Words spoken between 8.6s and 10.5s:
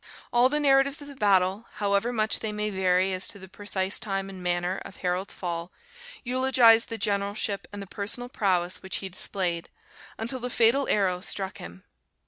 which he displayed, until the